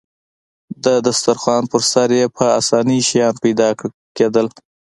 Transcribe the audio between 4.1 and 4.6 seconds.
کېدل.